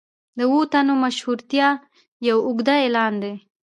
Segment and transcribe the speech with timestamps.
[0.37, 1.67] د اوو تنو مشهورتیا
[2.27, 3.33] یو اوږده اعلان دی.